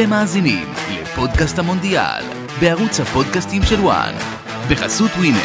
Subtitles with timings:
[0.00, 0.64] אתם מאזינים
[1.02, 2.24] לפודקאסט המונדיאל,
[2.60, 4.12] בערוץ הפודקאסטים של וואן,
[4.70, 5.38] בחסות ווינר.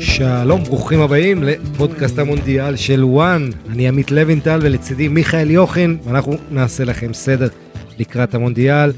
[0.00, 3.50] שלום, ברוכים הבאים לפודקאסט המונדיאל של וואן.
[3.70, 7.48] אני עמית לוינטל ולצידי מיכאל יוחין, ואנחנו נעשה לכם סדר
[7.98, 8.92] לקראת המונדיאל.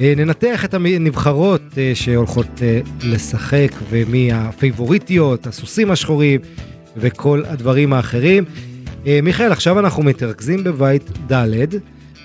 [0.00, 6.40] אה, ננתח את הנבחרות אה, שהולכות אה, לשחק ומי הפייבוריטיות, הסוסים השחורים
[6.96, 8.44] וכל הדברים האחרים.
[9.22, 11.44] מיכאל, עכשיו אנחנו מתרכזים בבית ד',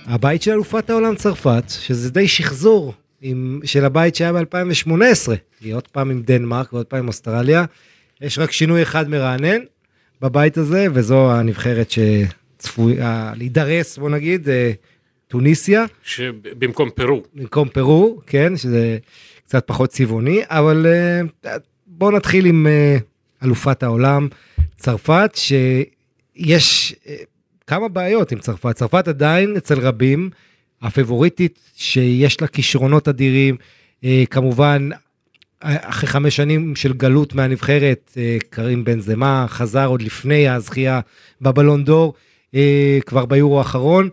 [0.06, 5.88] הבית של אלופת העולם צרפת, שזה די שחזור עם, של הבית שהיה ב-2018, היא עוד
[5.88, 7.66] פעם עם דנמרק ועוד פעם עם אוסטרליה.
[8.22, 9.60] יש רק שינוי אחד מרענן
[10.22, 14.48] בבית הזה, וזו הנבחרת שצפויה להידרס, בוא נגיד,
[15.34, 15.86] טוניסיה.
[16.04, 17.24] שבמקום פרו.
[17.34, 18.98] במקום פרו, כן, שזה
[19.46, 20.86] קצת פחות צבעוני, אבל
[21.46, 21.48] uh,
[21.88, 24.28] בואו נתחיל עם uh, אלופת העולם,
[24.78, 27.10] צרפת, שיש uh,
[27.68, 28.76] כמה בעיות עם צרפת.
[28.76, 30.30] צרפת עדיין אצל רבים,
[30.82, 33.56] הפבוריטית שיש לה כישרונות אדירים,
[34.30, 34.90] כמובן
[35.60, 38.18] אחרי חמש שנים של גלות מהנבחרת,
[38.50, 41.00] קרים בן זמה חזר עוד לפני הזכייה
[41.42, 42.14] בבלון דור,
[43.06, 44.10] כבר ביורו האחרון.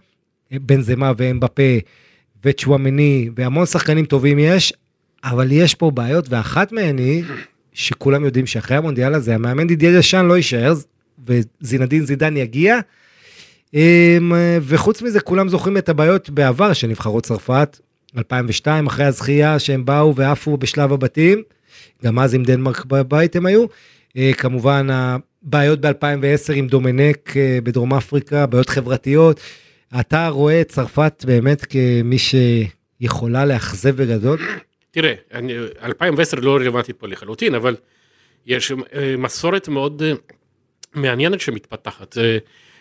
[0.52, 1.78] בן זמה ואמבפה
[2.44, 4.72] וצ'ואמני והמון שחקנים טובים יש,
[5.24, 7.24] אבל יש פה בעיות ואחת מהן היא
[7.72, 10.74] שכולם יודעים שאחרי המונדיאל הזה המאמן דידיה דשאן לא יישאר
[11.26, 12.78] וזינדין זידן יגיע.
[13.74, 17.78] אמ, וחוץ מזה כולם זוכרים את הבעיות בעבר של נבחרות צרפת
[18.18, 21.42] 2002 אחרי הזכייה שהם באו ועפו בשלב הבתים
[22.04, 23.64] גם אז עם דנמרק בבית הם היו.
[24.16, 29.40] אה, כמובן הבעיות ב-2010 עם דומנק אה, בדרום אפריקה בעיות חברתיות
[30.00, 34.38] אתה רואה את צרפת באמת כמי שיכולה לאכזב בגדול?
[34.90, 37.76] תראה, אני, 2010 לא רלוונטית פה לחלוטין, אבל
[38.46, 40.12] יש אה, מסורת מאוד אה,
[40.94, 42.18] מעניינת שמתפתחת.
[42.18, 42.38] אה,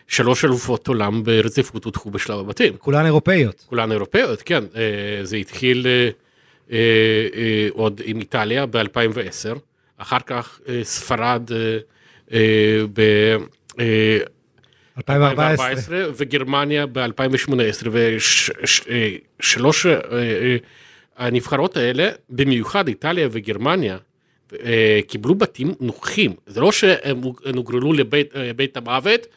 [0.07, 2.77] שלוש אלופות עולם ברציפות הודחו בשלב הבתים.
[2.77, 3.65] כולן אירופאיות.
[3.65, 4.63] כולן אירופאיות, כן.
[5.23, 5.87] זה התחיל
[7.71, 9.57] עוד עם איטליה ב-2010,
[9.97, 11.51] אחר כך ספרד
[12.93, 13.01] ב...
[14.99, 15.97] 2014.
[16.15, 17.87] וגרמניה ב-2018
[19.39, 20.57] ושלוש אה, אה,
[21.17, 23.97] הנבחרות האלה במיוחד איטליה וגרמניה
[24.65, 27.21] אה, קיבלו בתים נוחים זה לא שהם
[27.55, 29.27] הוגרלו לבית המוות.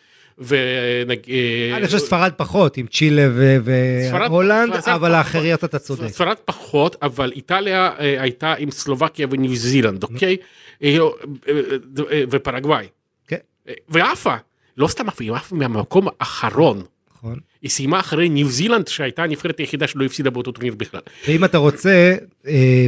[0.50, 3.28] אני חושב שספרד פחות עם צ'ילה
[3.64, 6.08] והולנד אבל האחריות אתה צודק.
[6.08, 10.36] ספרד פחות אבל איטליה הייתה עם סלובקיה וניו זילנד אוקיי
[12.30, 12.86] ופרגוואי.
[13.28, 13.36] כן.
[13.88, 14.36] ועפה
[14.76, 16.82] לא סתם אף היא עפה מהמקום האחרון.
[17.16, 17.38] נכון.
[17.62, 21.00] היא סיימה אחרי ניו זילנד שהייתה הנבחרת היחידה שלא הפסידה באותו טורניר בכלל.
[21.28, 22.16] ואם אתה רוצה,
[22.46, 22.86] אה,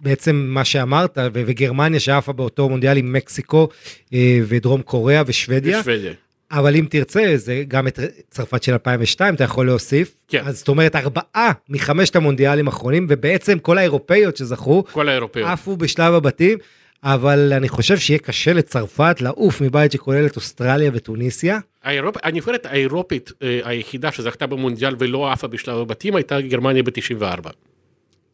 [0.00, 3.68] בעצם מה שאמרת, וגרמניה שעפה באותו מונדיאל עם מקסיקו
[4.14, 5.80] אה, ודרום קוריאה ושוודיה.
[5.80, 6.12] ושוודיה.
[6.50, 7.98] אבל אם תרצה, זה גם את
[8.30, 10.14] צרפת של 2002, אתה יכול להוסיף.
[10.28, 10.42] כן.
[10.46, 15.48] אז זאת אומרת, ארבעה מחמשת המונדיאלים האחרונים, ובעצם כל האירופאיות שזכו, כל האירופאיות.
[15.48, 16.58] עפו בשלב הבתים.
[17.04, 21.58] אבל אני חושב שיהיה קשה לצרפת לעוף מבית שכולל את אוסטרליה וטוניסיה.
[21.84, 22.16] האירופ...
[22.22, 27.50] הנבחרת האירופית אה, היחידה שזכתה במונדיאל ולא עפה בשלב הבתים הייתה גרמניה ב-94.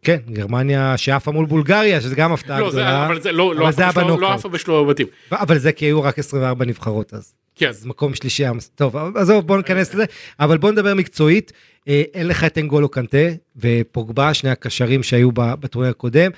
[0.03, 2.85] כן, גרמניה שעפה מול בולגריה, שזה גם הפתעה לא, גדולה.
[2.85, 5.07] זה, אבל זה לא, לא, זה בשלב, לא עפה בשלב הבתים.
[5.33, 7.35] אבל זה כי היו רק 24 נבחרות אז.
[7.55, 7.69] כן.
[7.69, 8.45] אז מקום שלישי,
[8.75, 10.05] טוב, עזוב, בוא ניכנס לזה,
[10.41, 11.53] אבל בוא נדבר מקצועית.
[11.89, 13.19] אה, אין לך את אנגולו קנטה
[13.57, 16.31] ופוגבה, שני הקשרים שהיו בטורניר הקודם.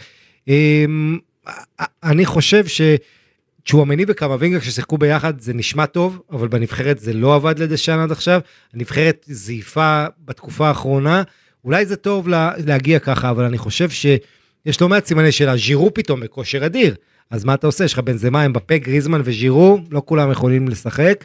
[2.02, 7.98] אני חושב שצ'ואמני וקמבינגה כששיחקו ביחד זה נשמע טוב, אבל בנבחרת זה לא עבד לדשן
[7.98, 8.40] עד עכשיו.
[8.74, 11.22] הנבחרת זייפה בתקופה האחרונה,
[11.64, 15.94] אולי זה טוב לה, להגיע ככה, אבל אני חושב שיש לא מעט סימני שאלה, ז'ירו
[15.94, 16.94] פתאום בכושר אדיר.
[17.30, 17.84] אז מה אתה עושה?
[17.84, 21.24] יש לך בן זמה, הם בפה, גריזמן וז'ירו, לא כולם יכולים לשחק.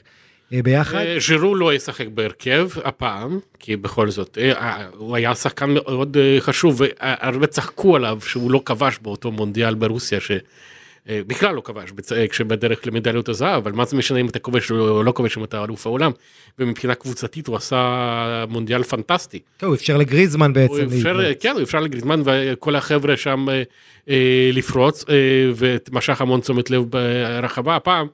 [0.53, 0.97] אה, ביחד?
[0.97, 6.81] אה, ז'ירו לא ישחק בהרכב הפעם, כי בכל זאת, אה, הוא היה שחקן מאוד חשוב,
[6.81, 11.89] והרבה צחקו עליו שהוא לא כבש באותו מונדיאל ברוסיה, שבכלל לא כבש,
[12.29, 15.63] כשבדרך למדליות הזהב, אבל מה זה משנה אם אתה כובש או לא כובש אם אתה
[15.63, 16.11] אלוף העולם,
[16.59, 19.39] ומבחינה קבוצתית הוא עשה מונדיאל פנטסטי.
[19.57, 20.73] טוב, הוא אפשר לגריזמן בעצם.
[20.73, 23.45] הוא אפשר, כן, הוא אפשר לגריזמן וכל החבר'ה שם
[24.53, 25.05] לפרוץ,
[25.55, 28.07] ומשך המון תשומת לב ברחבה הפעם.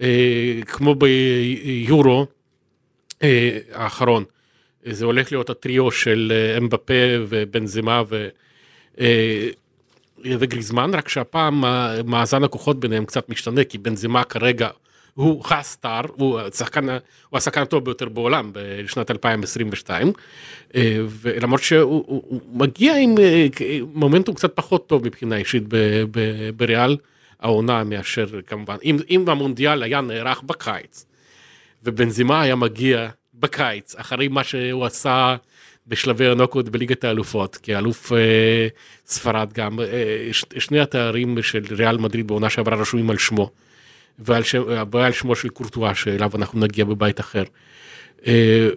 [0.00, 2.26] אה, כמו ביורו
[3.22, 4.24] אה, האחרון.
[4.84, 6.94] זה הולך להיות הטריו של אה, אמבפה
[7.28, 8.28] ובנזמה ו...
[10.24, 11.64] וגריזמן, רק שהפעם
[12.04, 14.68] מאזן הכוחות ביניהם קצת משתנה, כי בנזמה כרגע
[15.18, 20.12] הוא הסטאר, הוא השחקן, הוא השחקן הטוב ביותר בעולם בשנת 2022,
[20.74, 23.46] אה, ולמרות שהוא הוא, הוא מגיע עם אה,
[23.94, 25.62] מומנטום קצת פחות טוב מבחינה אישית
[26.56, 26.96] בריאל
[27.40, 31.06] העונה מאשר כמובן, אם, אם המונדיאל היה נערך בקיץ,
[31.84, 35.36] ובנזימה היה מגיע בקיץ, אחרי מה שהוא עשה
[35.86, 38.68] בשלבי הנוקות בליגת האלופות, כאלוף אה,
[39.06, 43.50] ספרד גם, אה, שני התארים של ריאל מדריד בעונה שעברה רשומים על שמו.
[44.18, 47.44] ועל, שם, ועל שמו של קורטואה שאליו אנחנו נגיע בבית אחר.
[48.26, 48.68] אה,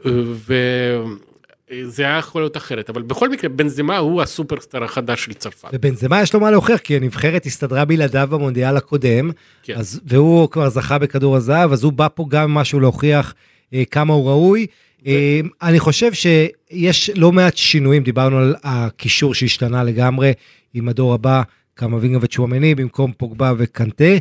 [1.71, 5.69] וזה היה יכול להיות אחרת, אבל בכל מקרה בנזמה הוא הסופרסטאר החדש של צרפת.
[5.73, 9.31] ובנזמה יש לו מה להוכיח, כי הנבחרת הסתדרה בלעדיו במונדיאל הקודם,
[9.63, 9.73] כן.
[9.75, 13.33] אז, והוא כבר זכה בכדור הזהב, אז הוא בא פה גם משהו להוכיח
[13.73, 14.67] אה, כמה הוא ראוי.
[15.05, 15.09] ו...
[15.09, 20.33] אה, אני חושב שיש לא מעט שינויים, דיברנו על הקישור שהשתנה לגמרי
[20.73, 21.41] עם הדור הבא,
[21.73, 24.13] קמבינגה וצ'ואמני במקום פוגבה וקנטה.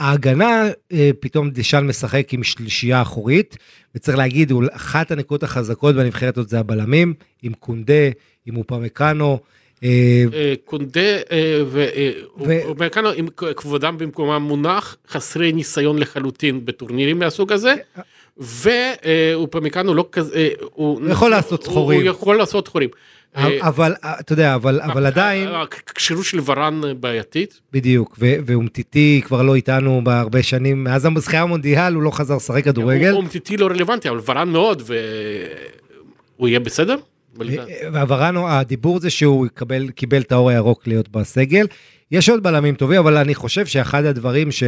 [0.00, 3.56] ההגנה, אה, פתאום דשאן משחק עם שלישייה אחורית,
[3.94, 8.08] וצריך להגיד, אחת הנקודות החזקות בנבחרת הזאת זה הבלמים, עם קונדה,
[8.46, 9.38] עם אופמקאנו.
[9.84, 11.00] אה, אה, קונדה
[12.36, 17.74] ואופמקאנו, עם כבודם במקומם מונח, חסרי ניסיון לחלוטין בטורנירים מהסוג הזה.
[18.38, 22.00] ואופמקאנו לא כזה, הוא יכול לעשות סחורים.
[22.00, 22.88] הוא יכול לעשות סחורים.
[23.36, 25.48] אה, אבל אתה יודע אבל אבל עדיין
[25.88, 32.02] הכשירות של ורן בעייתית בדיוק ואומטיטי כבר לא איתנו בהרבה שנים מאז המזכייה המונדיאל הוא
[32.02, 33.12] לא חזר לשחק כדורגל.
[33.12, 36.96] אומטיטי לא רלוונטי אבל ורן מאוד והוא יהיה בסדר.
[37.92, 41.66] והוורן הדיבור זה שהוא קיבל קיבל את האור הירוק להיות בסגל
[42.10, 44.62] יש עוד בלמים טובים אבל אני חושב שאחד הדברים ש...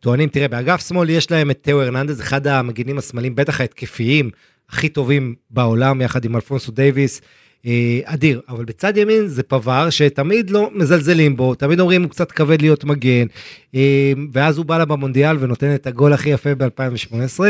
[0.00, 4.30] טוענים, תראה, באגף שמאל יש להם את תאו הרננדז, אחד המגינים השמאליים, בטח ההתקפיים
[4.70, 7.20] הכי טובים בעולם, יחד עם אלפונסו דייוויס.
[7.66, 12.32] אה, אדיר, אבל בצד ימין זה פבר שתמיד לא מזלזלים בו, תמיד אומרים הוא קצת
[12.32, 13.26] כבד להיות מגן,
[13.74, 17.40] אה, ואז הוא בא לה במונדיאל ונותן את הגול הכי יפה ב-2018.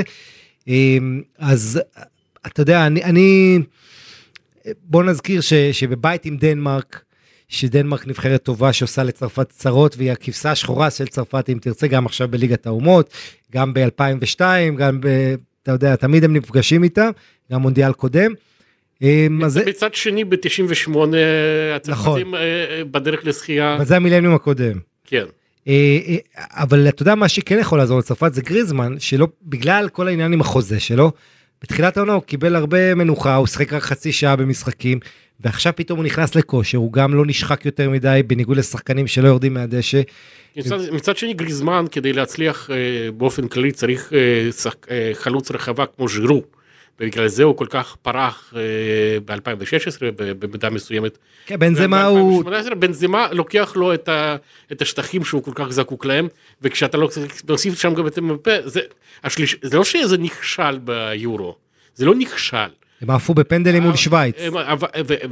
[0.68, 0.98] אה,
[1.38, 1.80] אז
[2.46, 3.58] אתה יודע, אני, אני
[4.82, 7.02] בוא נזכיר ש, שבבית עם דנמרק,
[7.48, 12.28] שדנמרק נבחרת טובה שעושה לצרפת צרות והיא הכבשה השחורה של צרפת אם תרצה גם עכשיו
[12.28, 13.10] בליגת האומות
[13.52, 14.40] גם ב2002
[14.76, 15.34] גם ב...
[15.62, 17.08] אתה יודע תמיד הם נפגשים איתה
[17.52, 18.32] גם מונדיאל קודם.
[19.02, 20.98] אמ, מצד שני ב-98
[21.76, 22.34] הצרפתים נכון.
[22.34, 23.78] אה, אה, בדרך לזכייה.
[23.82, 24.78] זה המילניום הקודם.
[25.04, 25.24] כן.
[25.68, 25.98] אה,
[26.36, 30.40] אבל אתה יודע מה שכן יכול לעזור לצרפת זה גריזמן שלא בגלל כל העניין עם
[30.40, 31.12] החוזה שלו.
[31.62, 35.00] בתחילת העונה הוא קיבל הרבה מנוחה הוא שיחק רק חצי שעה במשחקים
[35.40, 39.54] ועכשיו פתאום הוא נכנס לכושר הוא גם לא נשחק יותר מדי בניגוד לשחקנים שלא יורדים
[39.54, 40.00] מהדשא.
[40.56, 42.70] מצד, מצד שני גריזמן כדי להצליח
[43.16, 44.12] באופן כללי צריך
[45.14, 46.42] חלוץ רחבה כמו ז'ירו.
[47.00, 51.18] ובגלל זה הוא כל כך פרח אה, ב-2016 במידה מסוימת.
[51.46, 52.44] כן, בנזמה הוא...
[52.78, 54.36] בנזמה לוקח לו את, ה,
[54.72, 56.28] את השטחים שהוא כל כך זקוק להם,
[56.62, 57.08] וכשאתה לא
[57.46, 58.80] תוסיף שם גם את המפה, זה,
[59.24, 61.56] השליש, זה לא שזה נכשל ביורו,
[61.94, 62.68] זה לא נכשל.
[63.00, 64.36] הם עפו בפנדלים מול שווייץ.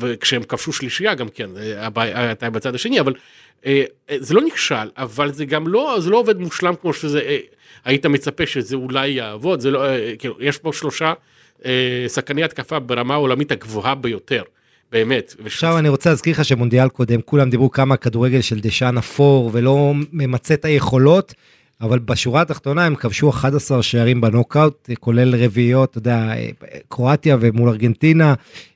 [0.00, 3.12] וכשהם כבשו שלישייה גם כן, הבעיה הייתה בצד השני, אבל
[3.66, 3.84] אה,
[4.18, 7.38] זה לא נכשל, אבל זה גם לא, זה לא עובד מושלם כמו שזה, אה,
[7.84, 9.80] היית מצפה שזה אולי יעבוד, זה לא,
[10.18, 11.12] כאילו, יש פה שלושה אה,
[12.08, 14.42] שחקני התקפה ברמה העולמית הגבוהה ביותר.
[14.92, 15.34] באמת.
[15.44, 19.92] עכשיו אני רוצה להזכיר לך שמונדיאל קודם כולם דיברו כמה כדורגל של דשאן אפור ולא
[20.12, 21.34] ממצה את היכולות,
[21.80, 26.32] אבל בשורה התחתונה הם כבשו 11 שערים בנוקאוט, כולל רביעיות, אתה יודע,
[26.88, 28.34] קרואטיה ומול ארגנטינה,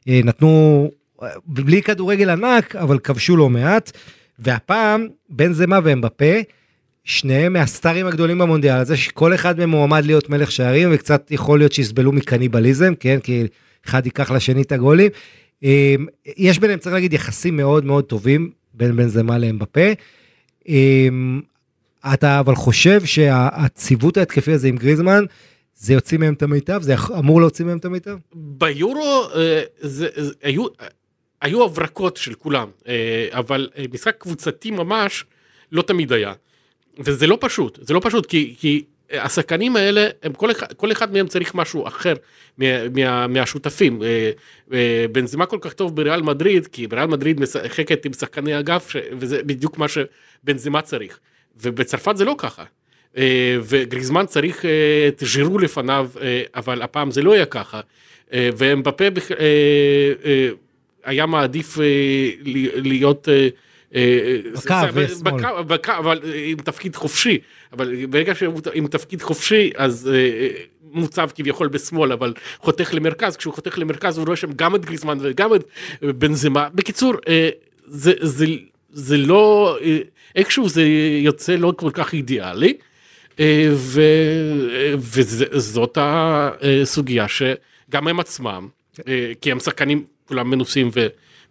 [0.08, 0.90] אה, נתנו
[1.46, 3.93] בלי כדורגל ענק, אבל כבשו לא מעט,
[4.38, 6.35] והפעם בין זמה ואמבפה,
[7.09, 11.73] שניהם מהסטארים הגדולים במונדיאל הזה, שכל אחד מהם מועמד להיות מלך שערים, וקצת יכול להיות
[11.73, 13.21] שיסבלו מקניבליזם, כן?
[13.21, 13.47] כי
[13.87, 15.11] אחד ייקח לשני את הגולים.
[15.62, 19.93] אמ, יש ביניהם, צריך להגיד, יחסים מאוד מאוד טובים בין בן זמה לאמבפה.
[20.69, 21.41] אמ,
[22.15, 25.25] אתה אבל חושב שהציוות ההתקפי הזה עם גריזמן,
[25.75, 26.83] זה יוציא מהם את המיטב?
[26.83, 28.17] זה אמור להוציא מהם את המיטב?
[28.35, 30.67] ביורו אה, זה, זה, היו,
[31.43, 35.25] היו הברקות של כולם, אה, אבל אה, משחק קבוצתי ממש
[35.73, 36.33] לא תמיד היה.
[36.99, 41.12] וזה לא פשוט, זה לא פשוט, כי, כי השחקנים האלה, הם כל, אחד, כל אחד
[41.12, 42.14] מהם צריך משהו אחר
[42.59, 44.02] מה, מה, מהשותפים.
[44.02, 44.31] אה,
[44.73, 49.43] אה, בנזימה כל כך טוב בריאל מדריד, כי בריאל מדריד משחקת עם שחקני אגף, וזה
[49.43, 51.19] בדיוק מה שבנזימה צריך.
[51.62, 52.64] ובצרפת זה לא ככה.
[53.17, 54.64] אה, וגריזמן צריך
[55.09, 56.11] את ז'ירו לפניו,
[56.55, 57.81] אבל הפעם זה לא היה ככה.
[58.33, 59.05] ואמבפה
[61.05, 61.78] היה מעדיף
[62.75, 63.28] להיות
[63.95, 65.45] אה, בקו ושמאל.
[65.99, 67.38] אבל עם תפקיד חופשי,
[67.73, 70.49] אבל ברגע שהוא עם תפקיד חופשי אז אה,
[70.92, 75.18] מוצב כביכול בשמאל אבל חותך למרכז, כשהוא חותך למרכז הוא רואה שם גם את גריזמן
[75.21, 75.64] וגם את
[76.02, 76.68] בנזמה.
[76.75, 77.49] בקיצור, אה,
[77.85, 78.47] זה, זה,
[78.92, 79.78] זה לא,
[80.37, 80.83] איכשהו זה
[81.23, 82.75] יוצא לא כל כך אידיאלי.
[83.40, 88.68] אה, ו- וזאת הסוגיה שגם הם עצמם,
[89.09, 90.90] אה, כי הם שחקנים כולם מנוסים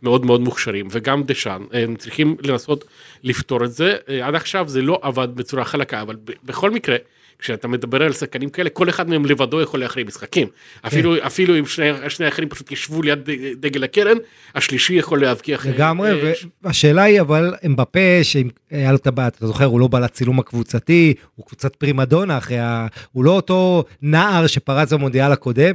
[0.04, 2.86] ומאוד מאוד מוכשרים, וגם דשאן, הם צריכים לנסות
[3.24, 3.96] לפתור את זה.
[4.10, 6.96] אה, עד עכשיו זה לא עבד בצורה חלקה, אבל בכל מקרה,
[7.40, 10.48] כשאתה מדבר על שחקנים כאלה, כל אחד מהם לבדו יכול להכריע משחקים.
[10.88, 14.18] אפילו, אפילו אם שני, שני האחרים פשוט ישבו ליד דגל הקרן,
[14.56, 15.58] השלישי יכול להבקיע.
[15.66, 19.88] לגמרי, אה, והשאלה היא אבל אמבפה שאם היה לו את הבעיה, אתה זוכר, הוא לא
[19.88, 22.88] בא לצילום הקבוצתי, הוא קבוצת פרימדונה אחרי ה...
[23.12, 25.74] הוא לא אותו נער שפרץ במונדיאל הקודם,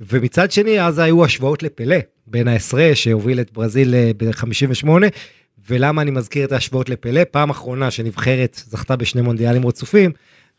[0.00, 1.96] ומצד שני אז היו השוואות לפלא,
[2.26, 4.88] בין העשרה שהוביל את ברזיל אה, ב-58,
[5.68, 7.20] ולמה אני מזכיר את ההשוואות לפלא?
[7.30, 10.10] פעם אחרונה שנבחרת זכתה בשני מונדיאלים רצופים,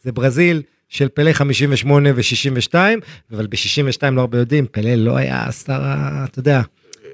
[0.04, 2.74] זה ברזיל של פלא 58 ו-62,
[3.32, 5.82] אבל ב-62 לא הרבה יודעים, פלא לא היה הסטאר,
[6.24, 6.62] אתה יודע,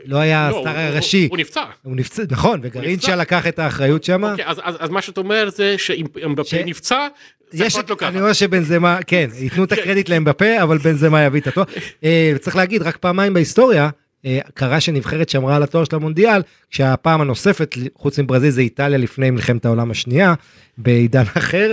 [0.05, 1.27] לא היה לא, הסטאר הוא- הראשי.
[1.31, 1.63] הוא נפצע.
[1.83, 3.15] הוא נפצע, נכון, וגרינצ'ה.
[3.15, 4.23] לקח את האחריות שם.
[4.23, 7.07] אוקיי, אז, אז, אז מה שאת אומר זה שאם אמבפה ש- נפצע,
[7.53, 8.07] יש, לא.
[8.07, 11.65] אני רואה שבנזמה, כן, ייתנו את הקרדיט להם בפה, אבל בנזמה יביא את התואר.
[12.03, 13.89] אה, צריך להגיד, רק פעמיים בהיסטוריה,
[14.25, 19.31] אה, קרה שנבחרת שמרה על התואר של המונדיאל, כשהפעם הנוספת, חוץ מברזיל, זה איטליה לפני
[19.31, 20.33] מלחמת העולם השנייה,
[20.77, 21.71] בעידן אחר.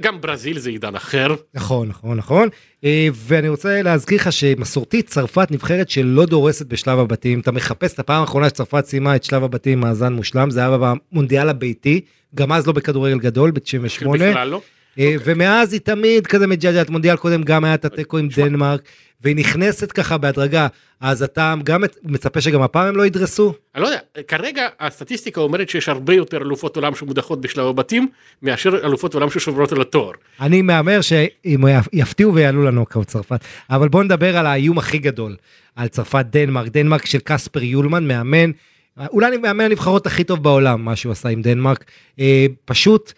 [0.00, 1.34] גם ברזיל זה עידן אחר.
[1.54, 2.48] נכון, נכון, נכון.
[2.84, 7.40] אה, ואני רוצה להזכיר לך שמסורתית צרפת נבחרת שלא דורסת בשלב הבתים.
[7.40, 10.78] אתה מחפש את הפעם האחרונה שצרפת סיימה את שלב הבתים עם מאזן מושלם, זה היה
[10.78, 12.00] במונדיאל הביתי,
[12.34, 14.08] גם אז לא בכדורגל גדול, ב-98.
[14.08, 14.60] בכלל לא.
[14.98, 18.82] אה, ומאז היא תמיד כזה מג'עג'עת, מונדיאל קודם גם היה את התיקו עם דנמרק,
[19.20, 20.66] והיא נכנסת ככה בהדרגה,
[21.00, 23.54] אז אתה גם מצפה שגם הפעם הם לא ידרסו?
[23.74, 28.08] אני לא יודע, כרגע הסטטיסטיקה אומרת שיש הרבה יותר אלופות עולם שמודחות בשלב הבתים,
[28.42, 30.12] מאשר אלופות עולם ששוברות על התואר.
[30.40, 33.40] אני מהמר שאם יפתיעו ויעלו לנוקאוט צרפת,
[33.70, 35.36] אבל בוא נדבר על האיום הכי גדול,
[35.76, 38.50] על צרפת דנמרק, דנמרק של קספר יולמן, מאמן,
[39.10, 41.84] אולי מאמן הנבחרות הכי טוב בעולם, מה שהוא עשה עם דנמרק,
[42.20, 43.12] אה, פשוט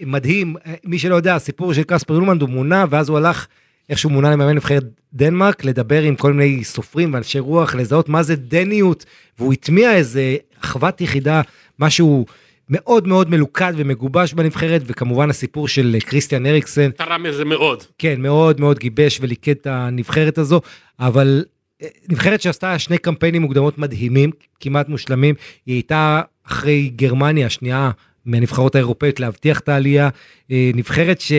[0.00, 3.46] מדהים, מי שלא יודע, הסיפור של קספר יולמן, הוא מונה, ואז הוא הלך,
[3.88, 8.22] איך שהוא מונה למאמן נבחרת דנמרק, לדבר עם כל מיני סופרים ואנשי רוח, לזהות מה
[8.22, 9.04] זה דניות,
[9.38, 11.40] והוא הטמיע איזה אחוות יחידה,
[11.78, 12.26] משהו
[12.68, 16.90] מאוד מאוד מלוכד ומגובש בנבחרת, וכמובן הסיפור של קריסטיאן אריקסן.
[16.90, 17.84] תרם לזה מאוד.
[17.98, 20.60] כן, מאוד מאוד גיבש וליקד את הנבחרת הזו,
[21.00, 21.44] אבל
[21.82, 25.34] אה, נבחרת שעשתה שני קמפיינים מוקדמות מדהימים, כמעט מושלמים,
[25.66, 27.90] היא הייתה אחרי גרמניה, השנייה
[28.26, 30.08] מהנבחרות האירופאיות להבטיח את העלייה,
[30.50, 31.32] אה, נבחרת ש...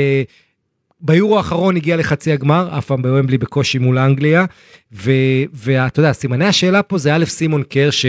[1.01, 4.46] ביורו האחרון הגיע לחצי הגמר, אף פעם בוומבלי בקושי מול אנגליה,
[5.53, 8.06] ואתה יודע, סימני השאלה פה זה א' סימון קר, ש-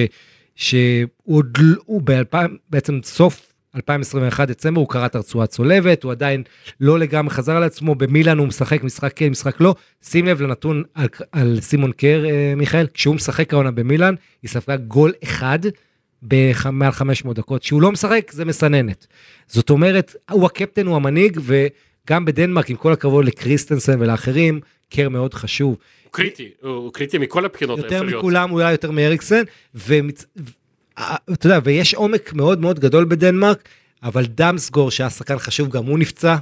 [0.55, 2.37] שהוא ב-2000,
[2.71, 6.43] בעצם סוף 2021 דצמבר, הוא קרא את הרצועה הצולבת, הוא עדיין
[6.81, 10.83] לא לגמרי חזר על עצמו, במילאן הוא משחק משחק כן, משחק לא, שים לב לנתון
[10.95, 15.59] על, על סימון קר, אה, מיכאל, כשהוא משחק העונה במילאן, היא ספגה גול אחד.
[16.23, 19.07] במעל 500 דקות, כשהוא לא משחק זה מסננת.
[19.47, 21.67] זאת אומרת, הוא הקפטן, הוא המנהיג, ו...
[22.09, 24.61] גם בדנמרק, עם כל הכבוד לקריסטנסן ולאחרים,
[24.91, 25.77] קר מאוד חשוב.
[26.05, 29.43] הוא קריטי, הוא קריטי מכל הבחינות יותר מכולם, אולי יותר מאריקסן,
[29.75, 30.27] ואתה
[31.45, 33.69] יודע, ויש עומק מאוד מאוד גדול בדנמרק,
[34.03, 36.37] אבל דמסגור, שהיה שחקן חשוב, גם הוא נפצע,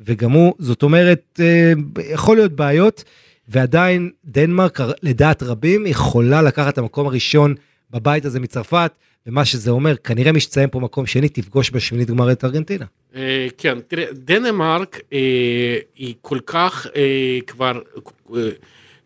[0.00, 1.72] וגם הוא, זאת אומרת, אה,
[2.12, 3.04] יכול להיות בעיות,
[3.48, 7.54] ועדיין דנמרק, לדעת רבים, יכולה לקחת את המקום הראשון
[7.90, 8.92] בבית הזה מצרפת,
[9.26, 12.84] ומה שזה אומר, כנראה מי שתסיים פה מקום שני, תפגוש בשמינית גמר את ארגנטינה.
[13.58, 17.80] כן, תראה, דנמרק אה, היא כל כך אה, כבר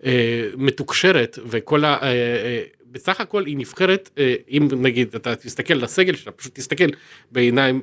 [0.04, 1.98] אה, מתוקשרת, וכל ה...
[2.90, 4.10] בסך הכל היא נבחרת,
[4.50, 6.84] אם נגיד אתה תסתכל על הסגל שלה, פשוט תסתכל
[7.32, 7.80] בעיניים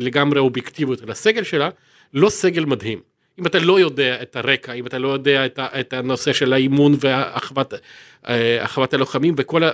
[0.00, 1.70] לגמרי אובייקטיביות על הסגל שלה,
[2.14, 3.00] לא סגל מדהים.
[3.38, 6.94] אם אתה לא יודע את הרקע, אם אתה לא יודע את, את הנושא של האימון
[7.00, 9.70] והאחוות הלוחמים וכל ה,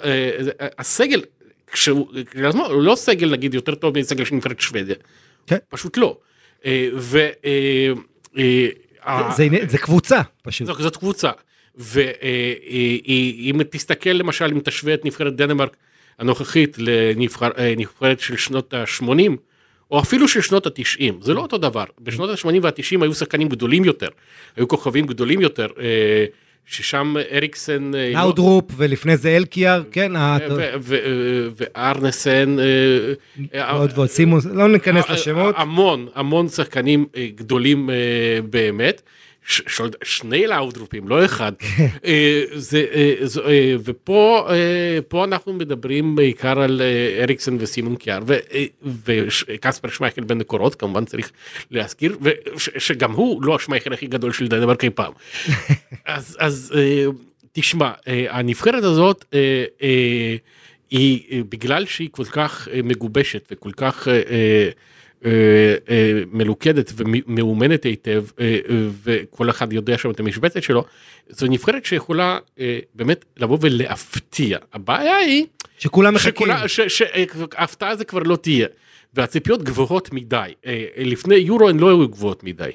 [0.79, 1.23] הסגל,
[1.73, 2.09] כשהוא
[2.67, 4.95] הוא לא סגל נגיד יותר טוב מסגל של נבחרת שוודיה,
[5.47, 5.57] כן.
[5.69, 6.19] פשוט לא.
[6.97, 7.29] ו...
[8.37, 10.67] זה, זה, זה קבוצה פשוט.
[10.67, 11.31] זאת, זאת קבוצה.
[11.75, 15.77] ואם תסתכל למשל אם תשווה את נבחרת דנמרק
[16.19, 19.31] הנוכחית לנבחרת של שנות ה-80
[19.91, 23.85] או אפילו של שנות ה-90 זה לא אותו דבר בשנות ה-80 וה-90 היו שחקנים גדולים
[23.85, 24.09] יותר
[24.57, 25.67] היו כוכבים גדולים יותר
[26.67, 28.75] ששם אריקסן לאודרופ לא...
[28.79, 30.13] ולפני זה אלקיאר כן
[31.61, 32.57] וארנסן
[33.71, 37.91] עוד ועוד סימוס לא ניכנס לשמות המון המון שחקנים גדולים
[38.51, 39.03] באמת.
[40.05, 41.53] שני לאודרופים לא אחד.
[42.55, 42.85] זה,
[43.23, 43.41] זה,
[43.85, 44.49] ופה
[45.09, 46.83] פה אנחנו מדברים בעיקר על
[47.23, 48.21] אריקסן וסימון קיאר
[48.83, 51.31] וקספר שמייכל בן נקורות כמובן צריך
[51.71, 52.17] להזכיר
[52.57, 55.13] שגם הוא לא השמייכל הכי גדול של דנמרק אי פעם.
[56.07, 56.75] אז אז
[57.53, 59.25] תשמע הנבחרת הזאת
[60.93, 64.69] היא בגלל שהיא כל כך מגובשת וכל כך אה, אה,
[66.33, 70.85] מלוכדת ומאומנת היטב אה, אה, וכל אחד יודע שם את המשבצת שלו,
[71.29, 74.59] זו נבחרת שיכולה אה, באמת לבוא ולהפתיע.
[74.73, 75.47] הבעיה היא
[75.79, 76.49] שכולם מחכים.
[76.67, 78.67] שההפתעה זה כבר לא תהיה.
[79.15, 80.53] והציפיות גבוהות מדי.
[80.67, 82.71] אה, לפני יורו הן לא היו גבוהות מדי.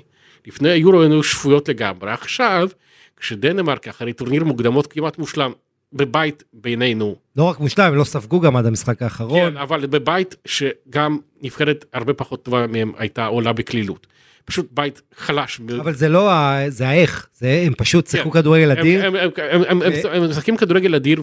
[0.47, 2.11] לפני יורו הן היו שפויות לגמרי.
[2.11, 2.69] עכשיו,
[3.17, 5.51] כשדנמרק אחרי טורניר מוקדמות כמעט מושלם,
[5.97, 9.51] בבית בינינו, לא רק מושלם, הם לא ספגו גם עד המשחק האחרון.
[9.51, 14.07] כן, אבל בבית שגם נבחרת הרבה פחות טובה מהם הייתה עולה בקלילות.
[14.45, 15.61] פשוט בית חלש.
[15.81, 16.31] אבל זה לא,
[16.69, 18.39] זה האיך, זה הם פשוט שיחקו כן.
[18.41, 19.05] כדורגל הם- אדיר.
[19.05, 21.21] הם- משחקים כדורגל אדיר,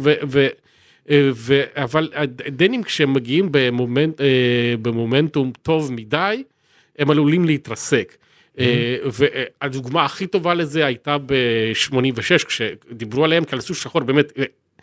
[1.10, 1.28] אה,
[1.76, 2.08] אבל
[2.46, 3.68] הדנים כשהם מגיעים אה,
[4.82, 6.42] במומנטום טוב מדי,
[6.98, 8.16] הם עלולים להתרסק.
[8.58, 14.32] אה, והדוגמה הכי טובה לזה הייתה ב-86 כשדיברו עליהם כעל סוס שחור באמת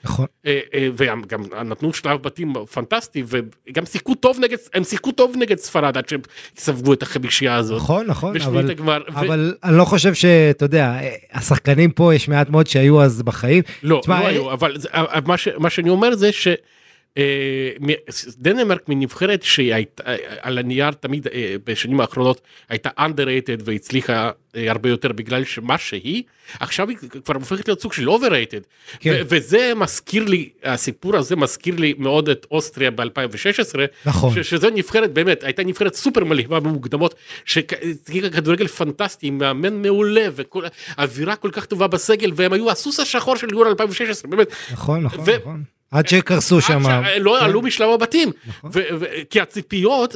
[0.04, 0.26] נכון.
[0.46, 5.36] אה, אה, וגם גם נתנו שלב בתים פנטסטי וגם שיחקו טוב נגד הם שיחקו טוב
[5.38, 6.20] נגד ספרד עד שהם
[6.58, 7.78] ספגו את החמישייה הזאת.
[7.82, 10.98] נכון, נכון, אבל, הגמר, ו- אבל אני לא חושב שאתה יודע,
[11.34, 13.64] השחקנים פה יש מעט מאוד שהיו אז בחיים.
[13.84, 16.48] לא, תשמע, לא היו, אבל זה- אבל מה, ש, מה שאני אומר זה ש...
[17.18, 17.72] אה,
[18.38, 24.90] דנמרק מנבחרת שהיא הייתה אה, על הנייר תמיד אה, בשנים האחרונות הייתה underrated והצליחה הרבה
[24.90, 26.24] יותר בגלל שמה שהיא
[26.60, 28.64] עכשיו היא כבר הופכת להיות סוג של overrated
[29.00, 29.22] כן.
[29.30, 34.44] וזה מזכיר לי הסיפור הזה מזכיר לי מאוד את אוסטריה ב-2016 נכון.
[34.44, 37.16] ש- שזו נבחרת באמת הייתה נבחרת סופר מלהיבה במוקדמות
[37.46, 40.64] שהצליחה כדורגל פנטסטי מאמן מעולה וכל
[40.98, 45.24] אווירה כל כך טובה בסגל והם היו הסוס השחור של יורו 2016 באמת נכון, נכון,
[45.28, 45.64] ו- נכון.
[45.92, 46.84] עד שקרסו שם.
[46.84, 47.46] שלא כן.
[47.46, 48.72] עלו משלב הבתים נכון.
[49.30, 50.16] כי הציפיות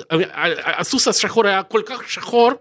[0.65, 2.51] הסוס השחור היה כל כך שחור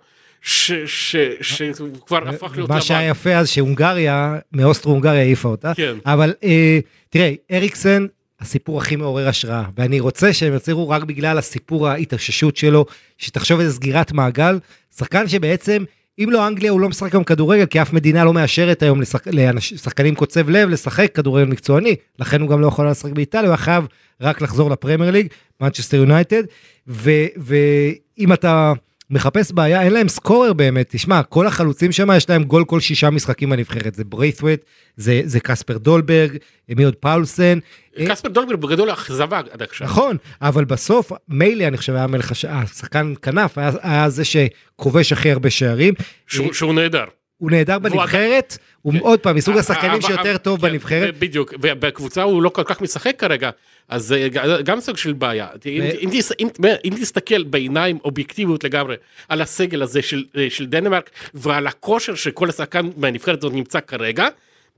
[0.43, 2.81] ש- ש- שהוא כבר הפך להיות מה.
[2.81, 5.73] שהיה יפה אז שהונגריה, מאוסטרו-הונגריה העיפה אותה.
[5.77, 5.95] כן.
[6.07, 6.79] אבל אה,
[7.11, 8.07] תראה, אריקסן,
[8.41, 12.87] הסיפור הכי מעורר השראה, ואני רוצה שהם יצליחו רק בגלל הסיפור ההתאוששות שלו,
[13.19, 14.59] שתחשוב איזה סגירת מעגל,
[14.99, 15.85] שחקן שבעצם,
[16.19, 19.27] אם לא אנגליה הוא לא משחק היום כדורגל, כי אף מדינה לא מאשרת היום לשחק,
[19.73, 23.49] לשחקנים עם קוצב לב לשחק כדורגל מקצועני, לכן הוא גם לא יכול לשחק באיטליה, הוא
[23.49, 23.87] היה חייב
[24.21, 25.27] רק לחזור לפרמייר ליג,
[25.61, 26.43] מנצ'סטר יונייטד,
[26.87, 28.73] ואם אתה
[29.15, 33.11] מחפש בעיה, אין להם scorer באמת, תשמע, כל החלוצים שם יש להם גול כל שישה
[33.11, 34.65] משחקים בנבחרת, זה בריית'ווייט,
[34.97, 36.37] זה, זה קספר דולברג,
[36.69, 36.95] מי עוד?
[36.95, 37.59] פאולסן,
[37.99, 39.87] אה, קספר דולברג בגדול אכזבה עד עכשיו.
[39.87, 42.45] נכון, אבל בסוף מיילה אני חושב היה מלך הש...
[42.45, 45.95] השחקן כנף, היה, היה זה שכובש הכי הרבה שערים,
[46.27, 47.05] שהוא נהדר.
[47.45, 48.99] הוא נהדר בנבחרת, הוא כן.
[48.99, 52.63] עוד פעם מסוג אבל- השחקנים שיותר אבל- טוב כן, בנבחרת, בדיוק, ובקבוצה הוא לא כל
[52.65, 53.51] כך משחק כרגע,
[53.89, 54.29] אז זה
[54.65, 55.47] גם סוג של בעיה.
[55.67, 56.49] אם- אם תס- אם-
[56.85, 58.97] אם תסתכל בעיניים אובייקטיביות לגמרי
[59.29, 64.27] על הסגל הזה של- של דנמרק ועל הכושר שכל השחקן מהנבחרת הזאת נמצא כרגע,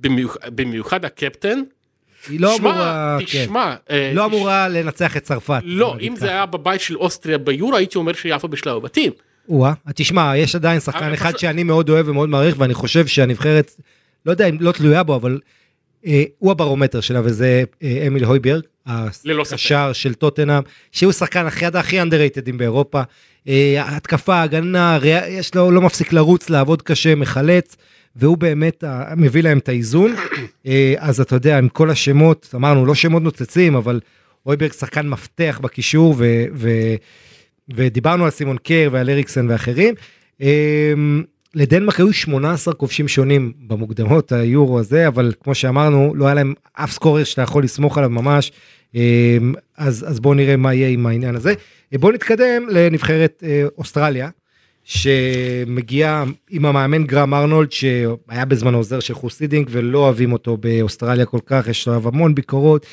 [0.00, 1.62] במיוח- במיוחד הקפטן,
[2.28, 5.60] היא לא שמע, אמורה, כן, תשמע, אה, לא אמורה לנצח את צרפת.
[5.64, 6.14] לא, אם.
[6.16, 9.12] זה היה בבית של אוסטריה ביורו הייתי אומר שהיא עפה בשלב הבתים.
[9.48, 13.74] או-אה, תשמע, יש עדיין שחקן אחד פשוט- שאני מאוד אוהב ומאוד מעריך, ואני חושב שהנבחרת,
[14.26, 15.38] לא יודע אם לא תלויה בו, אבל
[16.06, 18.62] אה, הוא הברומטר שלה, וזה אה, אמיל הויברג.
[19.52, 23.02] השער של טוטנאם, שהוא שחקן הכי הכי אנדררייטדים באירופה.
[23.48, 27.76] אה, התקפה, הגנה, ריאה- יש לו, לא מפסיק לרוץ, לעבוד קשה, מחלץ,
[28.16, 30.14] והוא באמת ה- מביא להם את האיזון.
[30.66, 34.00] אה, אז אתה יודע, עם כל השמות, אמרנו, לא שמות נוצצים, אבל
[34.42, 36.44] הויברג שחקן מפתח בקישור, ו...
[36.54, 36.68] ו
[37.74, 39.94] ודיברנו על סימון קייר ועל אריקסן ואחרים.
[40.40, 41.22] אמ,
[41.54, 46.92] לדנמרק היו 18 כובשים שונים במוקדמות היורו הזה, אבל כמו שאמרנו, לא היה להם אף
[46.92, 48.52] סקורר שאתה יכול לסמוך עליו ממש.
[48.94, 51.54] אמ, אז, אז בואו נראה מה יהיה עם העניין הזה.
[51.92, 54.28] בואו נתקדם לנבחרת אה, אוסטרליה,
[54.84, 61.38] שמגיעה עם המאמן גרם ארנולד, שהיה בזמנו עוזר של חוסידינג ולא אוהבים אותו באוסטרליה כל
[61.46, 62.86] כך, יש עליו המון ביקורות.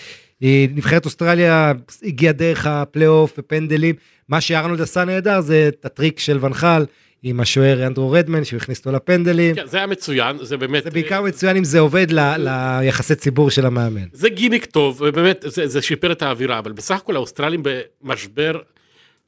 [0.44, 3.96] אה, נבחרת אוסטרליה הגיעה דרך הפלייאוף ופנדלים.
[4.30, 6.86] מה שארנולד עשה נהדר זה את הטריק של ונחל
[7.24, 9.56] עם השוער אנדרו רדמן שהוא הכניס אותו לפנדלים.
[9.56, 10.84] כן, זה היה מצוין, זה באמת...
[10.84, 14.06] זה בעיקר מצוין אם זה עובד ל- ליחסי ציבור של המאמן.
[14.14, 18.60] זה גימיק טוב, ובאמת זה, זה שיפר את האווירה, אבל בסך הכל האוסטרלים במשבר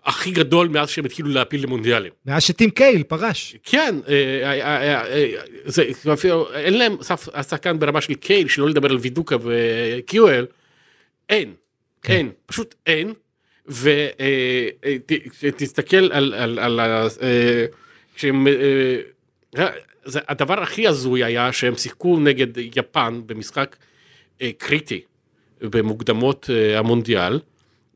[0.06, 2.12] הכי גדול מאז שהם התחילו להעפיל למונדיאלים.
[2.26, 3.56] מאז שטים קייהיל פרש.
[3.64, 5.32] כן, אה, אה, אה, אה,
[5.66, 6.96] זה, אפילו, אין להם
[7.34, 10.46] השחקן ברמה של קייל, שלא לדבר על וידוקה וקיואל,
[11.30, 11.54] אין,
[12.02, 12.14] כן.
[12.14, 13.14] אין, פשוט אין,
[15.44, 17.66] ותסתכל על, על, על, ה- אה,
[18.16, 19.68] כשהם, אה,
[20.06, 23.76] זה הדבר הכי הזוי היה שהם שיחקו נגד יפן במשחק
[24.42, 25.02] אה, קריטי
[25.62, 27.40] במוקדמות אה, המונדיאל,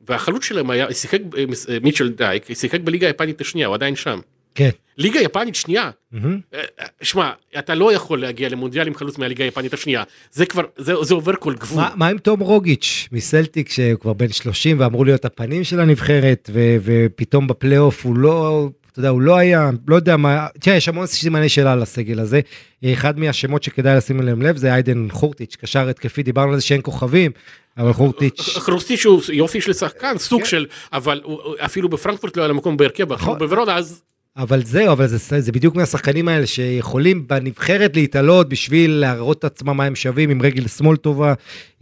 [0.08, 4.20] והחלוץ שלהם היה, שיחק, אה, אה, מיטשל דייק, שיחק בליגה היפנית השנייה, הוא עדיין שם.
[4.56, 4.70] כן.
[5.00, 5.90] ליגה יפנית שנייה.
[6.14, 6.20] אה,
[6.54, 10.04] אה, שמע, אתה לא יכול להגיע למונדיאל עם חלוץ מהליגה היפנית השנייה.
[10.32, 11.84] זה כבר, זה, זה עובר כל גבול.
[11.84, 16.50] מה, מה עם תום רוגיץ' מסלטיק שהוא כבר בן 30 ואמור להיות הפנים של הנבחרת
[16.54, 20.90] ו, ופתאום בפלייאוף הוא לא, אתה יודע, הוא לא היה, לא יודע מה, תראה יש
[20.90, 22.40] המון סימני שאלה על הסגל הזה.
[22.86, 26.82] אחד מהשמות שכדאי לשים אליהם לב זה איידן חורטיץ', קשר התקפי, דיברנו על זה שאין
[26.84, 27.32] כוכבים,
[27.78, 30.48] אבל חורטיץ', חרוסטיץ' הוא יופי של שחקן, סוג כן.
[30.48, 31.22] של, אבל
[31.58, 33.40] אפילו בפרנקפורט לא היה לו מקום בהרכב, נכון.
[33.40, 34.02] בוורונה אז
[34.38, 39.78] אבל זהו, אבל זה, זה בדיוק מהשחקנים האלה שיכולים בנבחרת להתעלות בשביל להראות את עצמם
[39.78, 41.34] מה הם שווים עם רגל שמאל טובה.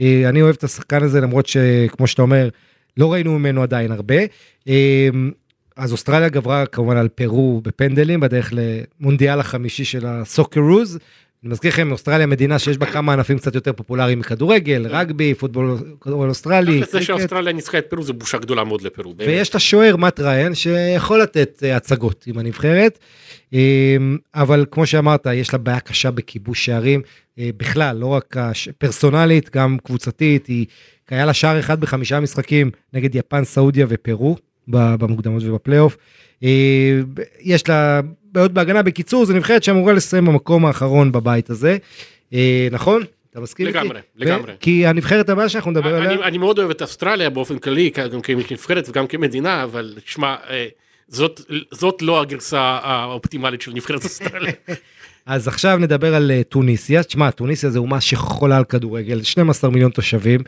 [0.01, 2.49] אה, אני אוהב את השחקן הזה למרות שכמו שאתה אומר,
[2.97, 4.15] לא ראינו ממנו עדיין הרבה.
[4.67, 5.09] אה,
[5.75, 10.99] אז אוסטרליה גברה כמובן על פרו בפנדלים בדרך למונדיאל החמישי של הסוקרוז.
[11.47, 15.77] אני מזכיר לכם, אוסטרליה מדינה שיש בה כמה ענפים קצת יותר פופולריים מכדורגל, רגבי, פוטבול
[16.01, 16.81] כדורגל אוסטרלי.
[16.91, 17.01] זה.
[17.01, 19.13] שאוסטרליה ניצחה את פרו זה בושה גדולה מאוד לפרו.
[19.17, 22.99] ויש את השוער מאט ריין שיכול לתת אה, הצגות עם הנבחרת
[23.53, 23.97] אה,
[24.35, 27.01] אבל כמו שאמרת יש לה בעיה קשה בכיבוש שערים
[27.39, 28.35] אה, בכלל לא רק
[28.77, 30.65] פרסונלית גם קבוצתית היא
[31.09, 35.97] היה לה שער אחד בחמישה משחקים נגד יפן סעודיה ופרו במוקדמות ובפלייאוף.
[36.43, 36.99] אה,
[37.41, 38.01] יש לה
[38.31, 41.77] בעיות בהגנה בקיצור זו נבחרת שאמורה לסיים במקום האחרון בבית הזה
[42.33, 43.03] אה, נכון?
[43.31, 43.77] אתה מסכים איתי?
[43.77, 44.53] לגמרי, לגמרי.
[44.53, 47.89] ו- כי הנבחרת הבאה שאנחנו נדבר עליה אני, אני מאוד אוהב את אוסטרליה באופן כללי,
[48.11, 50.67] גם כנבחרת וגם כמדינה, אבל שמע, אה,
[51.07, 54.51] זאת, זאת לא הגרסה האופטימלית של נבחרת אוסטרליה.
[55.25, 57.03] אז עכשיו נדבר על טוניסיה.
[57.03, 60.39] תשמע, טוניסיה זה אומה שחולה על כדורגל, 12 מיליון תושבים.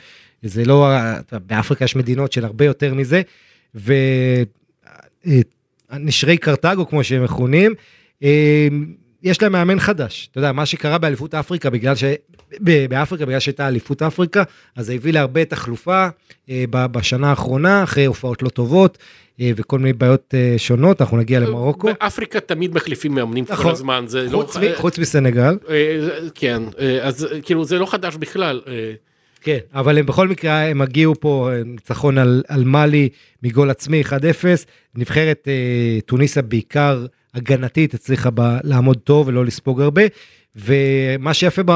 [0.44, 0.88] זה לא,
[1.32, 3.22] באפריקה יש מדינות של הרבה יותר מזה.
[5.92, 7.74] ונשרי קרתגו, כמו שהם מכונים,
[8.24, 8.68] אה,
[9.24, 10.28] יש להם מאמן חדש.
[10.32, 12.04] אתה יודע, מה שקרה באליפות אפריקה, בגלל ש...
[12.90, 14.44] באפריקה, בגלל שהייתה אליפות אפריקה,
[14.76, 16.08] אז זה הביא להרבה תחלופה
[16.50, 18.98] אה, בשנה האחרונה, אחרי הופעות לא טובות
[19.42, 21.88] אה, וכל מיני בעיות אה, שונות, אנחנו נגיע למרוקו.
[21.88, 23.72] באפריקה תמיד מחליפים מאמנים כל נכון.
[23.72, 24.38] הזמן, זה לא...
[24.38, 25.58] חוץ מ- חוץ מסנגל.
[25.70, 26.00] אה,
[26.36, 28.62] כן, אה, אז אה, כאילו זה לא חדש בכלל.
[29.50, 33.10] כן, אבל הם בכל מקרה, הם הגיעו פה, ניצחון על, על מאלי
[33.44, 34.14] מגול עצמי 1-0.
[34.96, 40.02] נבחרת אה, טוניסיה בעיקר הגנתית הצליחה ב, לעמוד טוב ולא לספוג הרבה.
[40.56, 41.72] ומה שיפה ב...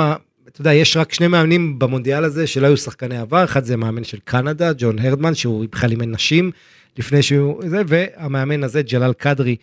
[0.47, 4.03] אתה יודע, יש רק שני מאמנים במונדיאל הזה שלא היו שחקני עבר, אחד זה מאמן
[4.03, 6.51] של קנדה, ג'ון הרדמן, שהוא בכלל אימן נשים
[6.97, 7.63] לפני שהוא...
[7.67, 9.55] זה, והמאמן הזה, ג'לאל קדרי,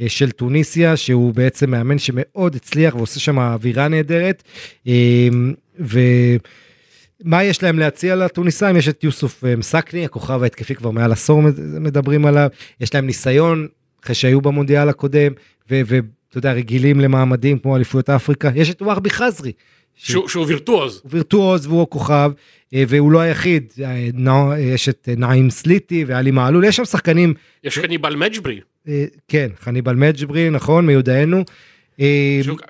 [0.00, 4.42] אה, של טוניסיה, שהוא בעצם מאמן שמאוד הצליח ועושה שם אווירה נהדרת.
[4.86, 5.28] אה,
[5.80, 5.98] ו...
[7.24, 8.76] מה יש להם להציע לטוניסאים?
[8.76, 12.48] יש את יוסוף אה, מסקני, הכוכב ההתקפי כבר מעל עשור מד- מדברים עליו,
[12.80, 13.66] יש להם ניסיון
[14.04, 15.32] אחרי שהיו במונדיאל הקודם,
[15.70, 15.98] ואתה
[16.34, 18.50] יודע, רגילים למעמדים כמו אליפויות אפריקה.
[18.54, 19.52] יש את ווארבי חזרי,
[19.94, 21.00] שהוא שהוא וירטואוז.
[21.02, 22.30] הוא וירטואוז והוא הכוכב,
[22.74, 27.78] אה, והוא לא היחיד, אה, יש את נעים סליטי ועלי מעלול, יש שם שחקנים, יש
[27.78, 28.60] חניבל מג'ברי,
[29.28, 31.44] כן, חניבל מג'ברי, נכון, מיודענו.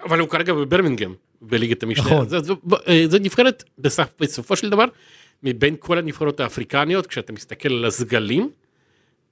[0.09, 2.05] אבל הוא כרגע בברמינגהם, בליגת המשנה.
[2.05, 2.29] נכון.
[2.29, 2.53] זה- זה-
[2.89, 4.85] אה, זה נבחרת בסף- בסופו של דבר,
[5.43, 8.51] מבין כל הנבחרות האפריקניות, כשאתה מסתכל על הסגלים,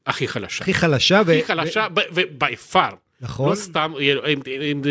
[0.07, 0.65] הכי חלשה.
[0.65, 2.91] הכי חלשה, ו- הכי חלשה, ובי פאר.
[3.21, 3.51] נכון.
[3.51, 4.83] לא סתם, אם- אם-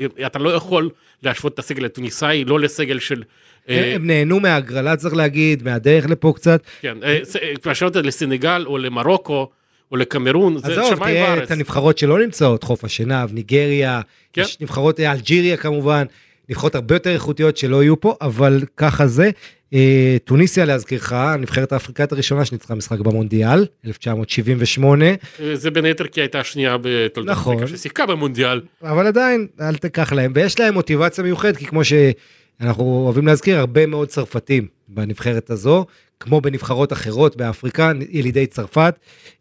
[0.00, 0.90] אם- אתה לא יכול
[1.22, 3.22] להשוות את הסגל הטוניסאי, לא לסגל של...
[3.68, 6.62] אה, הם נהנו מההגרלה, צריך להגיד, מהדרך לפה קצת.
[6.80, 9.48] כן, אה, אה, להשוות את זה לסנגל או למרוקו
[9.92, 11.42] או לקמרון, זה עזוב, שמיים תראה וארץ.
[11.42, 14.00] את הנבחרות שלא נמצאות, חוף השנהב, ניגריה,
[14.32, 14.42] כן.
[14.42, 16.04] יש נבחרות, אה, אלג'יריה כמובן,
[16.50, 19.30] נבחרות הרבה יותר איכותיות שלא יהיו פה, אבל ככה זה.
[19.74, 26.20] אה, טוניסיה להזכירך, הנבחרת האפריקאית הראשונה שניצחה משחק במונדיאל, 1978, אה, זה בין היתר כי
[26.20, 27.56] הייתה השנייה בתולדות נכון.
[27.56, 28.60] אפריקה ששיחקה במונדיאל.
[28.82, 33.86] אבל עדיין, אל תיקח להם, ויש להם מוטיבציה מיוחדת, כי כמו שאנחנו אוהבים להזכיר, הרבה
[33.86, 35.86] מאוד צרפתים בנבחרת הזו,
[36.20, 38.94] כמו בנבחרות אחרות באפריקה, ילידי צרפת,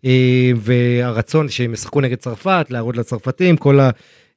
[0.06, 3.80] אה, והרצון שהם ישחקו נגד צרפת, להראות לצרפתים, כל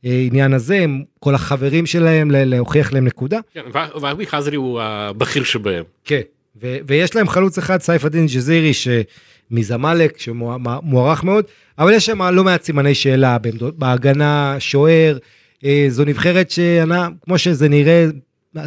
[0.05, 3.39] העניין הזה, הם- כל החברים שלהם, להוכיח להם נקודה.
[3.55, 5.85] כן, ו- ואבי חזרי הוא הבכיר שבהם.
[6.05, 6.21] כן.
[6.63, 11.45] ו- ויש להם חלוץ אחד, סייף א-דין ג'זירי, שמזמלק, שמוערך מאוד,
[11.79, 15.19] אבל יש שם לא מעט סימני שאלה בעמדות- בהגנה, שוער,
[15.65, 18.07] אה, זו נבחרת שענה, כמו שזה נראה,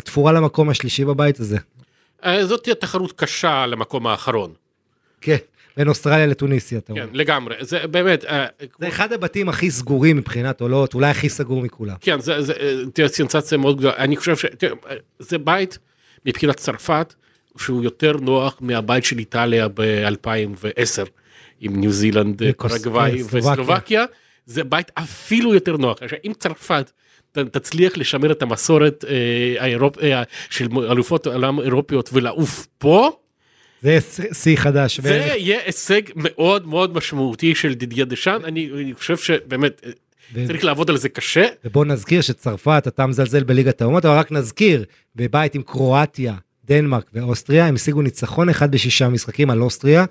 [0.04, 1.58] תפורה למקום השלישי בבית הזה.
[2.26, 4.52] אה, זאת תהיה תחרות קשה למקום האחרון.
[5.22, 5.36] כן,
[5.78, 7.08] בין אוסטרליה לטוניסיה, אתה אומר.
[7.08, 7.56] כן, לגמרי.
[7.60, 8.46] זה באמת, אה,
[8.80, 11.96] זה אחד הבתים הכי סגורים מבחינת עולות, אולי הכי סגור מכולם.
[12.02, 13.96] כן, זה, זה, אה, תהיה סנסציה מאוד גדולה.
[13.98, 14.46] אני חושב ש...
[14.46, 15.78] תראה, אה, זה בית
[16.26, 17.14] מבחינת צרפת,
[17.58, 21.08] שהוא יותר נוח מהבית של איטליה ב-2010,
[21.60, 23.52] עם ניו זילנד, פרגוואי כן, סלובקיה.
[23.52, 24.06] וסלובקיה.
[24.46, 25.98] זה בית אפילו יותר נוח.
[26.02, 26.92] עכשיו, אם צרפת
[27.44, 29.98] תצליח לשמר את המסורת אה, האירופ...
[29.98, 33.12] אה, של אלופות העולם האירופיות ולעוף פה,
[33.86, 34.00] זה
[34.34, 35.00] שיא חדש.
[35.00, 39.92] זה יהיה הישג מאוד מאוד משמעותי של דידיה דשאן, אני, אני חושב שבאמת, אה,
[40.34, 41.46] ו- צריך לעבוד על זה קשה.
[41.66, 47.68] ובוא נזכיר שצרפת, אתה מזלזל בליגת האומות, אבל רק נזכיר, בבית עם קרואטיה, דנמרק ואוסטריה,
[47.68, 50.06] הם השיגו ניצחון אחד בשישה משחקים על אוסטריה,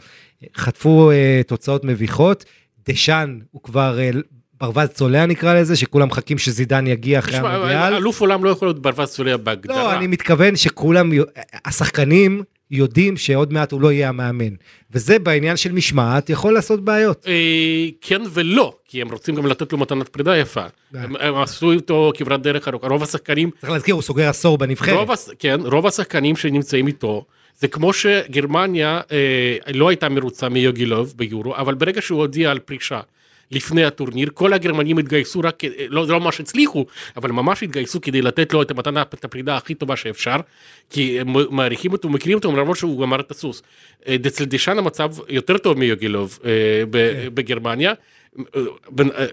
[0.56, 2.44] חטפו uh, תוצאות מביכות,
[2.88, 4.16] דשאן הוא כבר uh,
[4.60, 7.94] ברווז צולע נקרא לזה, שכולם מחכים שזידן יגיע אחרי תשמע, המונדיאל.
[7.94, 9.76] אלוף עולם לא יכול להיות ברווז צולע בהגדרה.
[9.76, 11.10] לא, אני מתכוון שכולם,
[11.64, 12.42] השחקנים
[12.74, 14.54] יודעים שעוד מעט הוא לא יהיה המאמן.
[14.92, 17.26] וזה בעניין של משמעת יכול לעשות בעיות.
[17.26, 20.60] אה, כן ולא, כי הם רוצים גם לתת לו מתנת פרידה יפה.
[20.60, 21.04] אה.
[21.20, 22.88] הם עשו איתו כברת דרך ארוכה.
[22.88, 25.08] רוב השחקנים, צריך להזכיר, הוא סוגר עשור בנבחרת.
[25.38, 27.24] כן, רוב השחקנים שנמצאים איתו,
[27.58, 33.00] זה כמו שגרמניה אה, לא הייתה מרוצה מיוגילוב ביורו, אבל ברגע שהוא הודיע על פרישה
[33.54, 36.86] לפני הטורניר, כל הגרמנים התגייסו רק, לא, לא ממש הצליחו,
[37.16, 40.36] אבל ממש התגייסו כדי לתת לו את המתנה, את הפרידה הכי טובה שאפשר,
[40.90, 43.62] כי הם מעריכים אותו, מכירים אותו, למרות שהוא גמר את הסוס.
[44.26, 46.50] אצל דשאן המצב יותר טוב מיוגילוב אה,
[46.90, 47.92] ב- בגרמניה.
[48.56, 48.60] אה,
[49.18, 49.26] אה,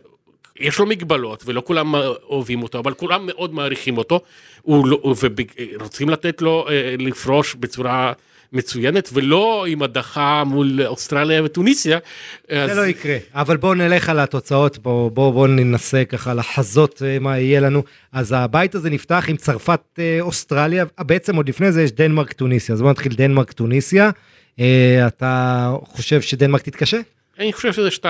[0.60, 1.96] יש לו מגבלות ולא כולם
[2.30, 4.22] אוהבים אותו אבל כולם מאוד מעריכים אותו
[4.62, 5.14] הוא לא,
[5.80, 6.68] ורוצים לתת לו
[7.00, 8.14] לפרוש בצורה
[8.54, 11.98] מצוינת ולא עם הדחה מול אוסטרליה וטוניסיה.
[12.50, 17.02] זה אז- לא יקרה, אבל בואו נלך על התוצאות, בואו בוא, בוא ננסה ככה לחזות
[17.06, 17.84] אה, מה יהיה לנו.
[18.12, 22.74] אז הבית הזה נפתח עם צרפת אה, אוסטרליה, בעצם עוד לפני זה יש דנמרק טוניסיה,
[22.76, 24.10] אז בואו נתחיל דנמרק טוניסיה.
[24.60, 27.00] אה, אתה חושב שדנמרק תתקשה?
[27.40, 28.04] אני חושב שזה 2-0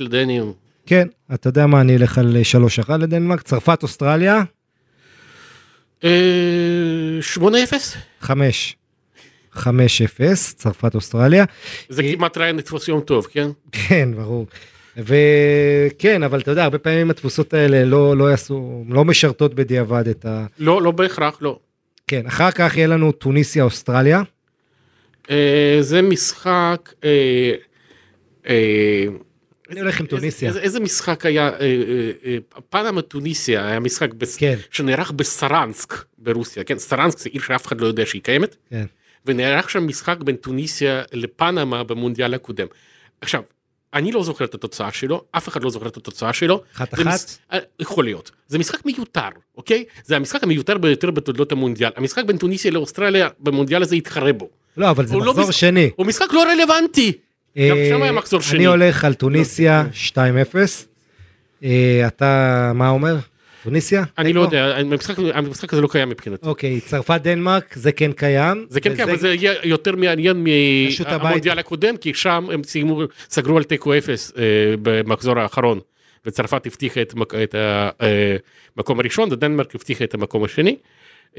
[0.00, 0.52] לדנים.
[0.86, 2.36] כן, אתה יודע מה, אני אלך על
[2.88, 4.42] 3-1 לדנמרק, צרפת אוסטרליה,
[6.04, 6.10] אה,
[7.20, 7.40] 8-0
[8.20, 8.76] 5.
[9.58, 9.68] 5-0,
[10.56, 11.44] צרפת אוסטרליה.
[11.88, 13.48] זה אה, כמעט רעיון לתפוס יום טוב כן.
[13.72, 14.46] כן, ברור.
[14.96, 20.24] וכן, אבל אתה יודע, הרבה פעמים התפוסות האלה לא, לא יעשו, לא משרתות בדיעבד את
[20.24, 20.46] ה...
[20.58, 21.58] לא לא בהכרח לא.
[22.06, 24.22] כן, אחר כך יהיה לנו טוניסיה אוסטרליה.
[25.30, 26.92] אה, זה משחק.
[27.04, 27.54] אה,
[29.70, 30.48] אני הולך עם טוניסיה.
[30.48, 31.50] איזה, איזה משחק היה,
[32.70, 34.36] פנמה טוניסיה היה משחק בס...
[34.36, 34.56] כן.
[34.70, 38.84] שנערך בסרנסק ברוסיה, כן, סרנסק זה עיר שאף אחד לא יודע שהיא קיימת, כן.
[39.26, 42.66] ונערך שם משחק בין טוניסיה לפנמה במונדיאל הקודם.
[43.20, 43.42] עכשיו,
[43.94, 46.62] אני לא זוכר את התוצאה שלו, אף אחד לא זוכר את התוצאה שלו.
[46.76, 47.06] אחת אחת?
[47.06, 48.30] מש- אה, יכול להיות.
[48.48, 49.84] זה משחק מיותר, אוקיי?
[50.04, 51.90] זה המשחק המיותר ביותר בתולדות המונדיאל.
[51.96, 54.48] המשחק בין טוניסיה לאוסטרליה במונדיאל הזה התחרה בו.
[54.76, 55.90] לא, אבל זה לא מחזור מש- שני.
[55.96, 57.12] הוא משחק לא רלוונטי.
[57.12, 58.56] גם אה, שם היה מחזור שני.
[58.58, 59.84] אני הולך על טוניסיה
[60.16, 60.86] לא, 2-0.
[61.64, 63.16] אה, אתה, מה אומר?
[63.68, 64.04] טוניסיה?
[64.18, 64.40] אני לא?
[64.40, 64.76] יודע,
[65.34, 66.46] המשחק, הזה לא קיים מבחינתי.
[66.46, 68.66] אוקיי, צרפת דנמרק, זה כן קיים.
[68.70, 70.46] זה כן, כן, אבל זה יהיה יותר מעניין
[71.10, 74.42] מהמונדיאל הקודם, כי שם הם סיימו, סגרו על תיקו אפס אה,
[74.82, 75.80] במחזור האחרון,
[76.26, 77.54] וצרפת הבטיחה את המק- את
[78.76, 80.76] המקום הראשון, ודנמרק הבטיחה את המקום השני.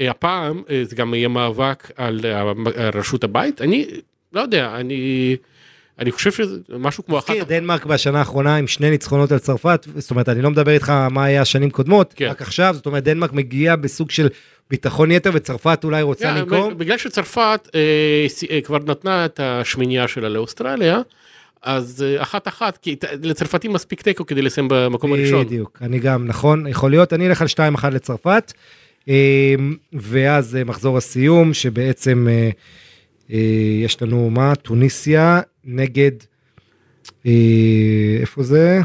[0.00, 2.20] אה, הפעם אה, זה גם יהיה מאבק על
[2.94, 3.86] רשות הבית, אני
[4.32, 5.36] לא יודע, אני...
[6.00, 7.34] אני חושב שזה משהו כמו אחת...
[7.46, 11.24] דנמרק בשנה האחרונה עם שני ניצחונות על צרפת, זאת אומרת, אני לא מדבר איתך מה
[11.24, 12.28] היה השנים קודמות, כן.
[12.28, 14.28] רק עכשיו, זאת אומרת, דנמרק מגיעה בסוג של
[14.70, 16.78] ביטחון יתר, וצרפת אולי רוצה כן, לנקום.
[16.78, 21.00] בגלל שצרפת אה, אה, כבר נתנה את השמינייה שלה לאוסטרליה,
[21.62, 25.44] אז אה, אחת אחת, כי לצרפתים מספיק תיקו כדי לסיים במקום הראשון.
[25.44, 28.52] בדיוק, אני גם, נכון, יכול להיות, אני אלך על 2-1 לצרפת,
[29.08, 29.54] אה,
[29.92, 32.50] ואז אה, מחזור הסיום, שבעצם אה,
[33.84, 34.54] יש לנו מה?
[34.54, 36.12] טוניסיה נגד,
[37.26, 37.32] אה,
[38.20, 38.80] איפה זה?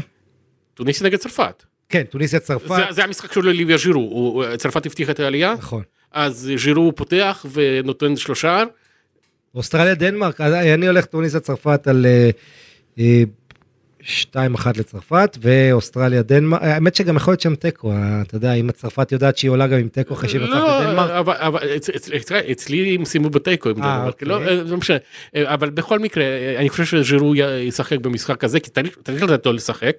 [0.74, 1.62] טוניסיה נגד צרפת.
[1.88, 5.82] כן, טוניסיה צרפת, זה, זה המשחק שלו לליביה ז'ירו, צרפת הבטיחה את העלייה, נכון.
[6.12, 8.64] אז ז'ירו פותח ונותן שלושה,
[9.56, 12.30] אוסטרליה דנמרק, אני הולך טוניסיה צרפת על אה,
[12.98, 13.22] אה,
[14.06, 14.38] 2-1
[14.76, 19.38] לצרפת, ואוסטרליה דנמרק, האמת שגם יכול להיות שם תיקו, אה, אתה יודע, אם צרפת יודעת
[19.38, 22.32] שהיא עולה גם עם תיקו אחרי שהיא מצאה לא, בדנמרק, אבל, אבל אצ, אצ, אצ,
[22.32, 24.28] אצלי הם סיימו בתיקו אה, דנמרק, אוקיי.
[24.28, 24.96] לא, אה,
[25.36, 26.24] אה, אבל בכל מקרה,
[26.58, 28.70] אני חושב שז'ירו ישחק במשחק הזה, כי
[29.04, 29.96] צריך לתת לו לשחק,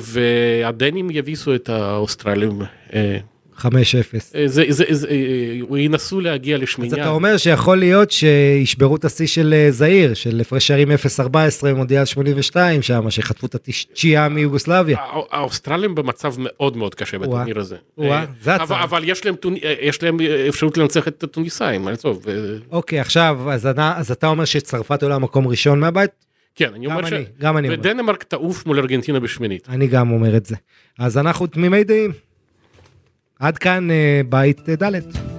[0.00, 2.62] והדנים יביסו את האוסטרלים,
[3.60, 3.66] 5-0.
[4.34, 7.02] אה, זה, זה, זה, אה, ינסו להגיע אז לשמיניה.
[7.02, 10.94] אתה אומר שיכול להיות שישברו את השיא של אה, זעיר, של הפרש שערים 0-14
[11.62, 14.98] במונדיאל 82 שם, שחטפו את התשיעייה מיוגוסלביה.
[14.98, 17.76] הא- האוסטרלים במצב מאוד מאוד קשה בטורניר הזה.
[18.02, 18.24] אה,
[18.62, 22.24] אבל, יש להם, טוני- אה, יש להם אה, אפשרות לנצח את הטוניסאים, אז טוב.
[22.28, 22.34] אה,
[22.70, 26.10] אוקיי, עכשיו, אז אתה- אז אתה אומר שצרפת עולה מקום ראשון מהבית?
[26.54, 27.12] כן, אני גם אומר ש...
[27.12, 27.80] אני, גם אני אומר.
[27.80, 29.66] ודנמרק תעוף מול ארגנטינה בשמינית.
[29.68, 30.56] אני גם אומר את זה.
[30.98, 32.12] אז אנחנו תמימי דעים.
[33.40, 35.29] עד כאן אה, בית ד'.